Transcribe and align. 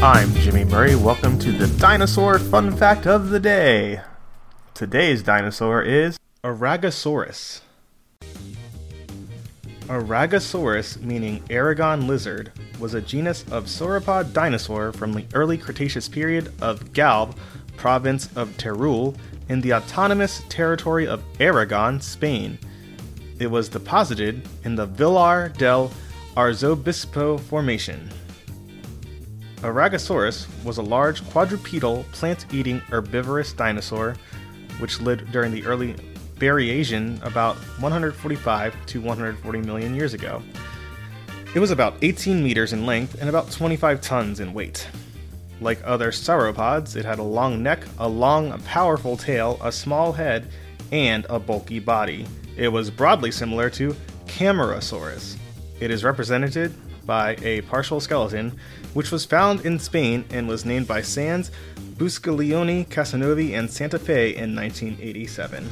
Murray. 0.00 0.94
Welcome 0.94 1.40
to 1.40 1.50
the 1.50 1.66
dinosaur 1.80 2.38
fun 2.38 2.76
fact 2.76 3.04
of 3.04 3.30
the 3.30 3.40
day. 3.40 4.00
Today's 4.72 5.24
dinosaur 5.24 5.82
is 5.82 6.20
Aragosaurus. 6.44 7.62
Aragosaurus, 9.88 11.00
meaning 11.02 11.42
Aragon 11.50 12.06
lizard, 12.06 12.52
was 12.78 12.94
a 12.94 13.00
genus 13.00 13.42
of 13.50 13.64
sauropod 13.64 14.32
dinosaur 14.32 14.92
from 14.92 15.14
the 15.14 15.24
early 15.34 15.58
Cretaceous 15.58 16.08
period 16.08 16.52
of 16.62 16.92
Galve, 16.92 17.34
province 17.76 18.28
of 18.36 18.56
Teruel, 18.56 19.16
in 19.48 19.60
the 19.62 19.74
autonomous 19.74 20.44
territory 20.48 21.08
of 21.08 21.24
Aragon, 21.40 22.00
Spain. 22.00 22.56
It 23.40 23.50
was 23.50 23.68
deposited 23.68 24.46
in 24.62 24.76
the 24.76 24.86
Villar 24.86 25.48
del 25.58 25.90
Arzobispo 26.36 27.40
Formation. 27.40 28.08
Aragosaurus 29.62 30.46
was 30.64 30.78
a 30.78 30.82
large 30.82 31.28
quadrupedal 31.30 32.04
plant 32.12 32.46
eating 32.52 32.78
herbivorous 32.90 33.52
dinosaur 33.52 34.14
which 34.78 35.00
lived 35.00 35.32
during 35.32 35.50
the 35.50 35.64
early 35.64 35.94
Berriasian 36.36 37.20
about 37.24 37.56
145 37.80 38.86
to 38.86 39.00
140 39.00 39.60
million 39.62 39.96
years 39.96 40.14
ago. 40.14 40.40
It 41.54 41.58
was 41.58 41.72
about 41.72 41.96
18 42.02 42.42
meters 42.42 42.72
in 42.72 42.86
length 42.86 43.20
and 43.20 43.28
about 43.28 43.50
25 43.50 44.00
tons 44.00 44.38
in 44.38 44.54
weight. 44.54 44.86
Like 45.60 45.80
other 45.84 46.12
sauropods, 46.12 46.94
it 46.94 47.04
had 47.04 47.18
a 47.18 47.22
long 47.24 47.60
neck, 47.60 47.84
a 47.98 48.08
long, 48.08 48.56
powerful 48.62 49.16
tail, 49.16 49.58
a 49.60 49.72
small 49.72 50.12
head, 50.12 50.46
and 50.92 51.26
a 51.28 51.40
bulky 51.40 51.80
body. 51.80 52.26
It 52.56 52.68
was 52.68 52.90
broadly 52.90 53.32
similar 53.32 53.70
to 53.70 53.96
Camarasaurus. 54.26 55.36
It 55.80 55.90
is 55.90 56.04
represented 56.04 56.74
by 57.08 57.36
a 57.42 57.62
partial 57.62 57.98
skeleton, 58.00 58.56
which 58.92 59.10
was 59.10 59.24
found 59.24 59.64
in 59.64 59.78
Spain 59.80 60.26
and 60.30 60.46
was 60.46 60.66
named 60.66 60.86
by 60.86 61.00
Sanz, 61.00 61.50
Buscalioni, 61.96 62.86
Casanovi, 62.86 63.58
and 63.58 63.68
Santa 63.68 63.98
Fe 63.98 64.36
in 64.36 64.54
1987. 64.54 65.68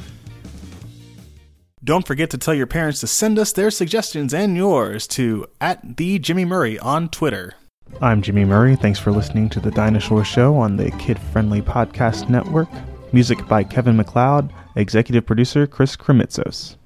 Don't 1.83 2.07
forget 2.07 2.31
to 2.31 2.37
tell 2.39 2.55
your 2.55 2.67
parents 2.67 2.99
to 3.01 3.07
send 3.07 3.37
us 3.37 3.53
their 3.53 3.69
suggestions 3.69 4.33
and 4.33 4.57
yours 4.57 5.07
to 5.07 5.45
at 5.61 5.97
the 5.97 6.17
Jimmy 6.17 6.43
Murray 6.43 6.79
on 6.79 7.07
Twitter. 7.07 7.53
I'm 8.01 8.23
Jimmy 8.23 8.43
Murray. 8.43 8.75
Thanks 8.75 8.99
for 8.99 9.11
listening 9.11 9.47
to 9.49 9.59
the 9.59 9.71
Dinosaur 9.71 10.25
Show 10.25 10.57
on 10.57 10.75
the 10.75 10.89
Kid 10.99 11.19
Friendly 11.19 11.61
Podcast 11.61 12.29
Network. 12.29 12.67
Music 13.13 13.47
by 13.47 13.63
Kevin 13.63 13.95
MacLeod, 13.95 14.51
executive 14.75 15.25
producer 15.25 15.67
Chris 15.67 15.95
Kremitzos. 15.95 16.76